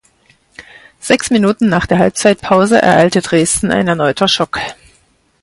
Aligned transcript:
Sechs 0.99 1.29
Minuten 1.29 1.69
nach 1.69 1.85
der 1.85 1.99
Halbzeitpause 1.99 2.81
ereilte 2.81 3.21
Dresden 3.21 3.71
ein 3.71 3.87
erneuter 3.87 4.27
Schock. 4.27 4.59